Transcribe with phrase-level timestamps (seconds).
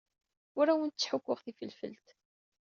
[0.59, 2.07] Ur awent-ttḥukkuɣ tifelfelt.